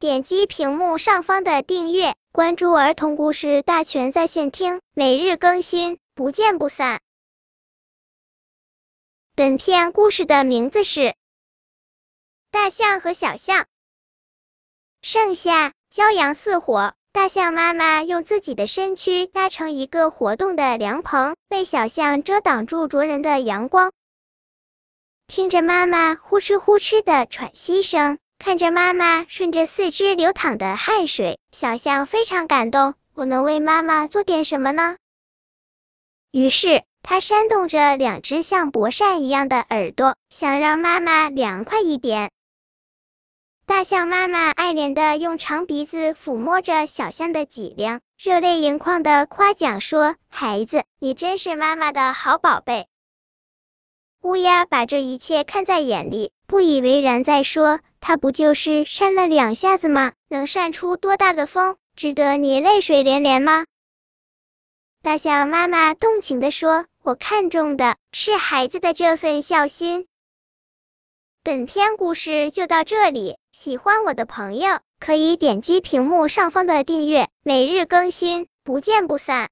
[0.00, 7.00] 点击屏幕上方的订阅，关注儿童故事大全在线听，每日更新，不见不散。
[9.34, 11.00] 本片故事的名字是
[12.52, 13.62] 《大象和小象》。
[15.02, 23.90] 盛夏，骄阳似火，大象妈妈用自己的身躯搭成一个活动的凉棚，为小象遮挡住灼人的阳光。
[25.26, 32.94] 听着妈妈呼哧呼哧的喘息声，看着妈妈顺着四肢流淌的汗水，小象非常感动。
[33.14, 34.96] 我能为妈妈做点什么呢？
[36.30, 42.30] 于是，它扇动着两只像薄扇一样的耳朵，想让妈妈凉快一点。
[43.66, 52.86] 大象妈妈爱怜的用长鼻子抚摸着小象的脊梁，热泪盈眶的夸奖说：“孩子，你真是妈妈的好宝贝。”
[54.22, 60.12] 乌鸦把这一切看在眼里，不以为然，在说：“它不就是扇了两下子吗？
[60.28, 63.66] 能扇出多大的风，值得你泪水连连吗？”
[65.02, 70.06] 大象妈妈动情的说：“我看中的是孩子的这份孝心。”
[71.44, 79.46] 本篇故事就到这里，喜欢我的朋友可以点击屏幕上方的订阅，每日更新，不见不散。